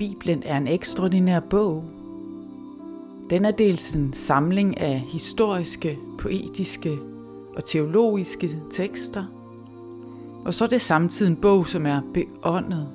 Bibelen 0.00 0.42
er 0.46 0.56
en 0.56 0.66
ekstraordinær 0.66 1.40
bog. 1.40 1.84
Den 3.30 3.44
er 3.44 3.50
dels 3.50 3.90
en 3.90 4.12
samling 4.12 4.80
af 4.80 5.00
historiske, 5.00 5.98
poetiske 6.18 6.98
og 7.56 7.64
teologiske 7.64 8.58
tekster, 8.70 9.24
og 10.44 10.54
så 10.54 10.64
er 10.64 10.68
det 10.68 10.82
samtidig 10.82 11.30
en 11.30 11.36
bog, 11.36 11.66
som 11.66 11.86
er 11.86 12.00
beåndet, 12.14 12.88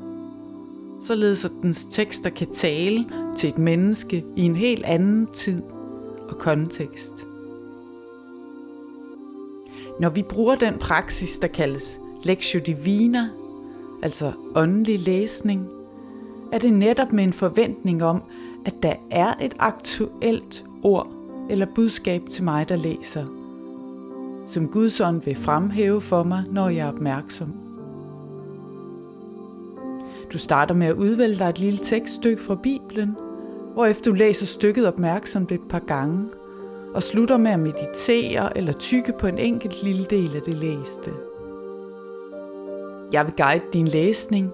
således 1.04 1.46
at 1.46 1.52
dens 1.62 1.88
tekster 1.90 2.30
kan 2.30 2.48
tale 2.54 3.06
til 3.38 3.50
et 3.50 3.58
menneske 3.58 4.26
i 4.36 4.42
en 4.42 4.56
helt 4.56 4.86
anden 4.86 5.28
tid 5.34 5.62
og 6.30 6.38
kontekst. 6.38 7.24
Når 10.00 10.10
vi 10.10 10.22
bruger 10.22 10.56
den 10.56 10.80
praksis, 10.80 11.40
der 11.40 11.48
kaldes 11.48 12.00
Lectio 12.24 12.60
Divina, 12.66 13.30
altså 14.04 14.32
åndelig 14.56 15.00
læsning, 15.00 15.70
er 16.52 16.58
det 16.58 16.74
netop 16.74 17.14
med 17.14 17.24
en 17.24 17.34
forventning 17.34 18.04
om, 18.04 18.24
at 18.66 18.74
der 18.84 18.94
er 19.12 19.34
et 19.42 19.54
aktuelt 19.60 20.66
ord 20.84 21.08
eller 21.50 21.66
budskab 21.76 22.22
til 22.30 22.44
mig, 22.44 22.70
der 22.70 22.76
læser, 22.76 23.26
som 24.48 24.68
Guds 24.68 25.00
ånd 25.00 25.22
vil 25.22 25.36
fremhæve 25.36 26.02
for 26.02 26.24
mig, 26.24 26.44
når 26.52 26.70
jeg 26.70 26.88
er 26.88 26.92
opmærksom. 26.92 27.54
Du 30.34 30.38
starter 30.38 30.76
med 30.76 30.88
at 30.88 30.96
udvælge 30.96 31.40
dig 31.40 31.50
et 31.50 31.60
lille 31.60 31.80
tekststykke 31.84 32.44
fra 32.44 32.56
Bibelen, 32.56 33.18
hvorefter 33.74 34.12
du 34.12 34.16
læser 34.16 34.46
stykket 34.46 34.88
opmærksomt 34.88 35.52
et 35.52 35.62
par 35.70 35.80
gange, 35.80 36.26
og 36.94 37.04
slutter 37.04 37.38
med 37.38 37.52
at 37.52 37.60
meditere 37.60 38.58
eller 38.58 38.74
tykke 38.74 39.14
på 39.20 39.28
en 39.28 39.38
enkelt 39.38 39.84
lille 39.84 40.06
del 40.10 40.36
af 40.36 40.42
det 40.42 40.54
læste. 40.54 41.12
Jeg 43.12 43.26
vil 43.26 43.34
guide 43.38 43.64
din 43.74 43.88
læsning, 43.88 44.52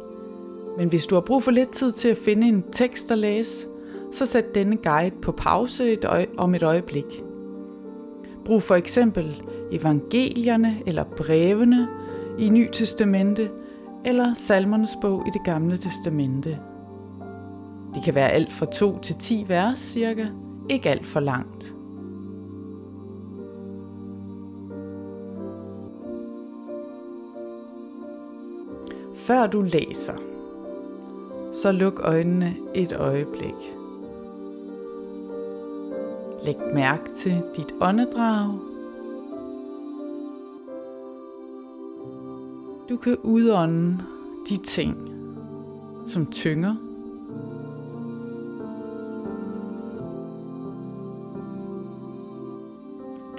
men 0.77 0.89
hvis 0.89 1.05
du 1.05 1.16
har 1.16 1.21
brug 1.21 1.43
for 1.43 1.52
lidt 1.52 1.71
tid 1.71 1.91
til 1.91 2.07
at 2.07 2.18
finde 2.18 2.48
en 2.48 2.63
tekst 2.71 3.12
at 3.12 3.18
læse, 3.18 3.68
så 4.12 4.26
sæt 4.26 4.55
denne 4.55 4.77
guide 4.77 5.15
på 5.21 5.32
pause 5.32 5.91
et 5.91 6.05
øje, 6.05 6.27
om 6.37 6.55
et 6.55 6.63
øjeblik. 6.63 7.23
Brug 8.46 8.63
for 8.63 8.76
eksempel 8.76 9.43
evangelierne 9.71 10.81
eller 10.85 11.04
brevene 11.04 11.87
i 12.40 12.49
Ny 12.49 12.70
Testamente 12.73 13.49
eller 14.05 14.34
salmernes 14.34 14.98
bog 15.01 15.27
i 15.27 15.29
det 15.34 15.43
gamle 15.43 15.77
testamente. 15.77 16.59
Det 17.96 18.03
kan 18.03 18.15
være 18.15 18.31
alt 18.31 18.53
fra 18.53 18.65
2 18.65 18.99
til 18.99 19.15
10 19.15 19.46
vers 19.48 19.79
cirka, 19.79 20.26
ikke 20.70 20.90
alt 20.90 21.07
for 21.07 21.20
langt. 21.20 21.76
Før 29.15 29.48
du 29.48 29.62
læser, 29.62 30.30
så 31.62 31.71
luk 31.71 31.99
øjnene 32.04 32.55
et 32.76 32.91
øjeblik. 32.91 33.55
Læg 36.45 36.55
mærke 36.73 37.13
til 37.15 37.41
dit 37.57 37.73
åndedrag. 37.81 38.59
Du 42.90 42.98
kan 42.98 43.18
udånde 43.23 43.98
de 44.49 44.57
ting, 44.57 44.95
som 46.07 46.26
tynger. 46.26 46.76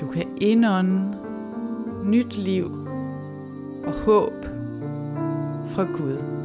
Du 0.01 0.07
kan 0.13 0.29
indånde 0.37 1.19
nyt 2.05 2.37
liv 2.37 2.71
og 3.85 3.93
håb 3.93 4.45
fra 5.67 5.85
Gud. 5.85 6.42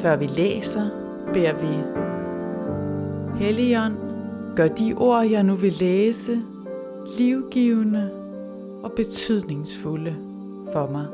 Før 0.00 0.16
vi 0.16 0.26
læser, 0.26 0.88
beder 1.32 1.52
vi 1.52 2.00
Helligånd, 3.44 3.94
gør 4.56 4.68
de 4.68 4.94
ord, 4.96 5.26
jeg 5.26 5.42
nu 5.42 5.54
vil 5.54 5.72
læse, 5.72 6.42
livgivende 7.18 8.10
og 8.82 8.92
betydningsfulde 8.92 10.16
for 10.72 10.90
mig. 10.90 11.06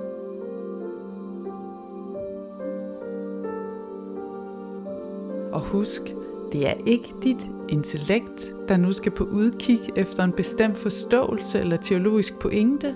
Og 5.52 5.60
husk, 5.60 6.14
det 6.52 6.68
er 6.68 6.74
ikke 6.86 7.14
dit 7.22 7.48
intellekt, 7.68 8.54
der 8.68 8.76
nu 8.76 8.92
skal 8.92 9.12
på 9.12 9.24
udkig 9.24 9.80
efter 9.96 10.24
en 10.24 10.32
bestemt 10.32 10.78
forståelse 10.78 11.58
eller 11.60 11.76
teologisk 11.76 12.38
pointe, 12.38 12.94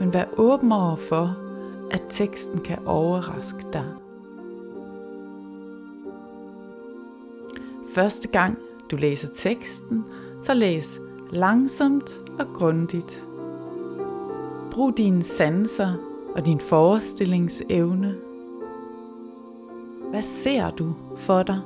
men 0.00 0.14
vær 0.14 0.24
åben 0.36 0.72
over 0.72 0.96
for, 0.96 1.36
at 1.90 2.02
teksten 2.10 2.58
kan 2.58 2.78
overraske 2.86 3.66
dig. 3.72 4.03
Første 7.94 8.28
gang 8.28 8.58
du 8.90 8.96
læser 8.96 9.28
teksten, 9.34 10.04
så 10.42 10.54
læs 10.54 11.00
langsomt 11.30 12.20
og 12.38 12.46
grundigt. 12.54 13.24
Brug 14.70 14.96
dine 14.96 15.22
sanser 15.22 15.92
og 16.34 16.46
din 16.46 16.60
forestillingsevne. 16.60 18.16
Hvad 20.10 20.22
ser 20.22 20.70
du 20.70 20.92
for 21.16 21.42
dig? 21.42 21.60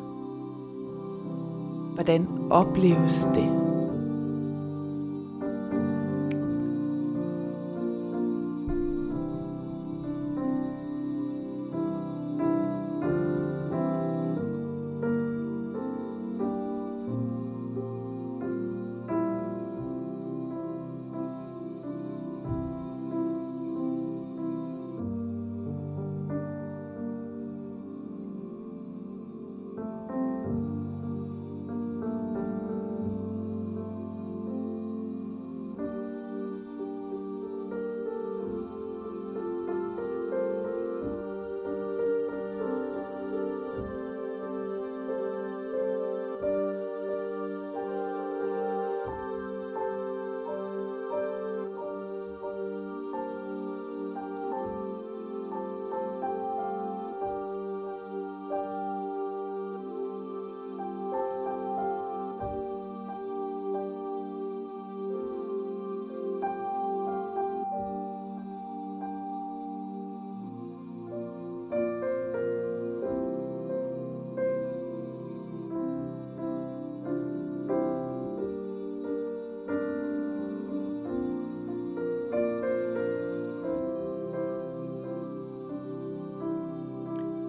Hvordan 1.95 2.29
opleves 2.51 3.29
det? 3.35 3.68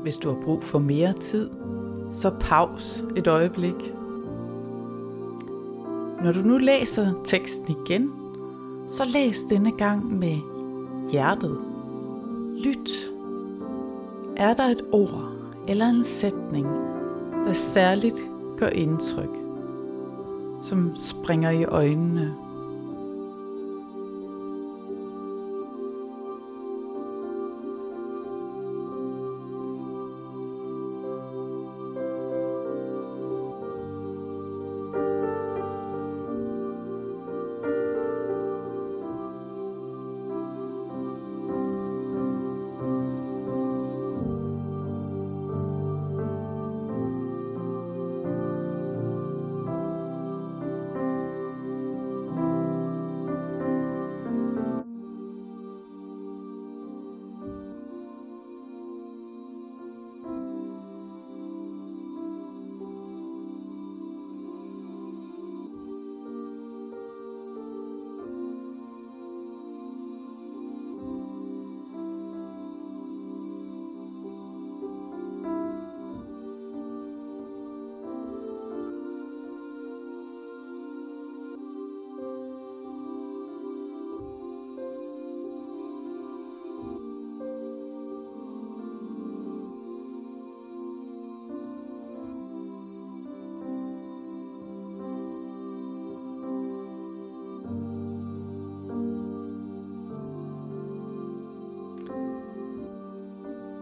Hvis 0.02 0.18
du 0.18 0.30
har 0.30 0.42
brug 0.44 0.64
for 0.64 0.80
mere 0.80 1.14
tid, 1.14 1.50
så 2.14 2.32
paus 2.40 3.04
et 3.16 3.28
øjeblik. 3.28 3.94
Når 6.24 6.32
du 6.32 6.40
nu 6.40 6.58
læser 6.58 7.14
teksten 7.26 7.76
igen, 7.86 8.12
så 8.90 9.06
læs 9.06 9.40
denne 9.50 9.72
gang 9.72 10.20
med 10.20 10.38
hjertet. 11.12 11.58
Lyt. 12.58 12.92
Er 14.36 14.54
der 14.54 14.64
et 14.64 14.82
ord 14.92 15.32
eller 15.68 15.86
en 15.86 16.04
sætning, 16.04 16.68
der 17.46 17.54
særligt 17.54 18.28
gør 18.58 18.70
indtryk, 18.70 19.36
som 20.64 20.96
springer 20.98 21.50
i 21.50 21.64
øjnene? 21.64 22.36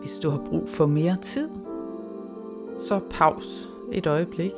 Hvis 0.08 0.20
du 0.20 0.30
har 0.30 0.42
brug 0.50 0.70
for 0.70 0.86
mere 0.86 1.18
tid, 1.22 1.50
så 2.84 3.00
paus 3.10 3.70
et 3.92 4.08
øjeblik. 4.08 4.54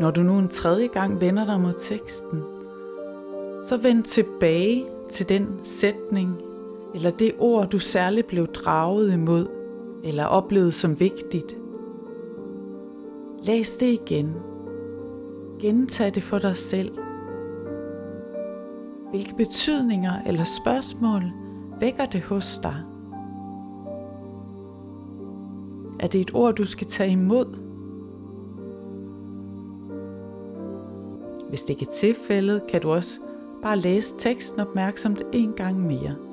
Når 0.00 0.10
du 0.10 0.22
nu 0.22 0.38
en 0.38 0.48
tredje 0.48 0.86
gang 0.86 1.20
vender 1.20 1.44
dig 1.44 1.60
mod 1.60 1.74
teksten, 1.78 2.42
så 3.68 3.76
vend 3.76 4.02
tilbage 4.02 4.84
til 5.10 5.28
den 5.28 5.60
sætning 5.62 6.36
eller 6.94 7.10
det 7.10 7.34
ord, 7.38 7.68
du 7.68 7.78
særligt 7.78 8.26
blev 8.26 8.46
draget 8.46 9.12
imod 9.12 9.46
eller 10.04 10.24
oplevet 10.24 10.74
som 10.74 11.00
vigtigt. 11.00 11.56
Læs 13.42 13.76
det 13.76 13.86
igen. 14.06 14.34
Gentag 15.60 16.14
det 16.14 16.22
for 16.22 16.38
dig 16.38 16.56
selv. 16.56 16.92
Hvilke 19.10 19.34
betydninger 19.36 20.12
eller 20.26 20.44
spørgsmål 20.62 21.22
vækker 21.82 22.06
det 22.06 22.22
hos 22.22 22.60
dig? 22.62 22.76
Er 26.00 26.06
det 26.06 26.20
et 26.20 26.30
ord, 26.34 26.54
du 26.54 26.66
skal 26.66 26.86
tage 26.86 27.10
imod? 27.10 27.46
Hvis 31.48 31.62
det 31.62 31.70
ikke 31.70 31.86
er 31.88 31.92
tilfældet, 31.92 32.62
kan 32.68 32.80
du 32.82 32.92
også 32.92 33.20
bare 33.62 33.78
læse 33.78 34.18
teksten 34.18 34.60
opmærksomt 34.60 35.22
en 35.32 35.52
gang 35.52 35.80
mere. 35.80 36.31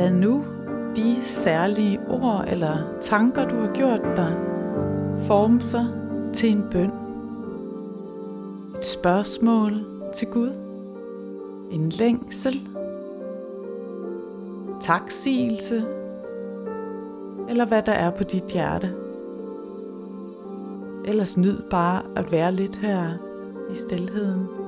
Lad 0.00 0.10
nu 0.10 0.44
de 0.96 1.16
særlige 1.24 2.00
ord 2.08 2.44
eller 2.48 2.76
tanker, 3.00 3.48
du 3.48 3.54
har 3.60 3.72
gjort 3.72 4.00
dig, 4.16 4.36
forme 5.26 5.62
sig 5.62 5.86
til 6.34 6.50
en 6.50 6.64
bøn. 6.70 6.90
Et 8.78 8.84
spørgsmål 8.84 9.72
til 10.14 10.28
Gud. 10.28 10.50
En 11.70 11.88
længsel. 11.88 12.68
Taksigelse. 14.80 15.84
Eller 17.48 17.64
hvad 17.64 17.82
der 17.82 17.92
er 17.92 18.10
på 18.10 18.24
dit 18.24 18.44
hjerte. 18.44 18.94
Ellers 21.04 21.36
nyd 21.36 21.62
bare 21.70 22.02
at 22.16 22.32
være 22.32 22.52
lidt 22.52 22.76
her 22.76 23.10
i 23.72 23.76
stilheden. 23.76 24.59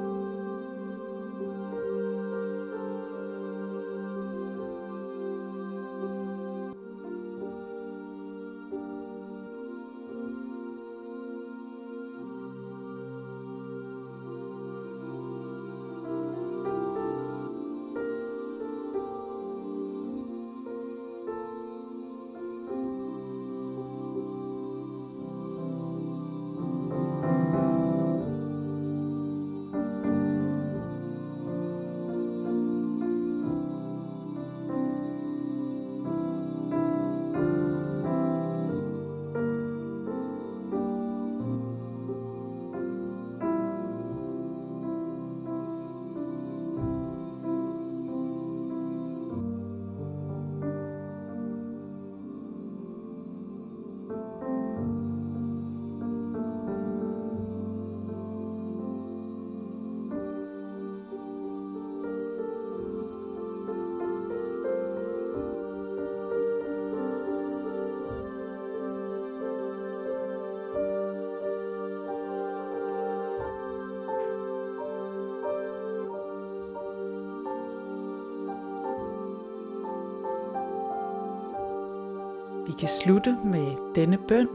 I 82.72 82.74
kan 82.78 82.88
slutte 82.88 83.36
med 83.44 83.94
denne 83.94 84.18
bøn. 84.28 84.48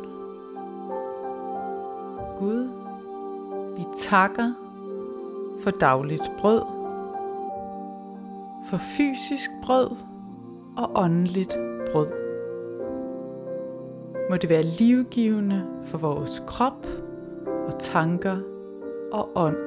Gud, 2.40 2.70
vi 3.78 3.86
takker 4.10 4.54
for 5.64 5.72
dagligt 5.72 6.32
brød, 6.40 6.62
for 8.70 8.78
fysisk 8.78 9.52
brød 9.64 9.90
og 10.78 10.92
åndeligt 10.96 11.58
brød. 11.92 12.08
Må 14.30 14.38
det 14.38 14.50
være 14.50 14.64
livgivende 14.64 15.68
for 15.86 15.98
vores 15.98 16.44
krop 16.48 16.88
og 17.68 17.80
tanker 17.80 18.38
og 19.12 19.30
ånd. 19.36 19.58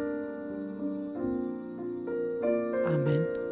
Amen. 2.86 3.49